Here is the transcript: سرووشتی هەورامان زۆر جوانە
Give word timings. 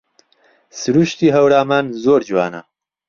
سرووشتی 0.79 1.33
هەورامان 1.35 1.85
زۆر 2.03 2.21
جوانە 2.29 2.61